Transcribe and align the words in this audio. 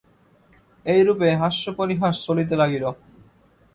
এইরূপে 0.85 1.27
হাস্যপরিহাস 1.41 2.15
চলিতে 2.25 2.55
লাগিল। 2.61 2.83